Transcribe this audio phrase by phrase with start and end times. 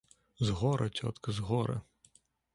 [0.39, 1.79] З гора, цётка, з гора.